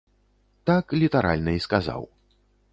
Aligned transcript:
Так 0.69 0.95
літаральна 1.01 1.55
і 1.61 1.63
сказаў. 1.69 2.01